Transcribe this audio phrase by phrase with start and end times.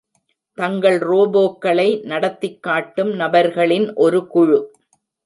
[0.57, 4.59] தங்கள் ரோபோக்களை நடத்திக் காட்டும் நபர்களின் ஒரு குழு